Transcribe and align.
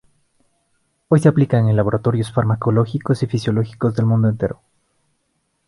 Hoy 1.09 1.19
se 1.19 1.29
aplican 1.29 1.69
en 1.69 1.75
laboratorios 1.75 2.31
farmacológicos 2.33 3.21
y 3.21 3.27
fisiológicos 3.27 3.95
del 3.95 4.07
mundo 4.07 4.29
entero. 4.29 4.59